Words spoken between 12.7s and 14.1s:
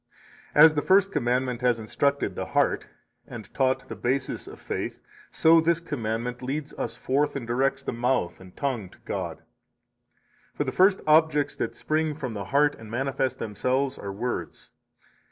and manifest themselves